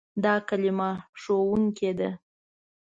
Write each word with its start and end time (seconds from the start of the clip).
دا 0.23 0.33
کلمه 0.47 0.89
"ښوونکی" 1.21 1.91
ده. 1.99 2.09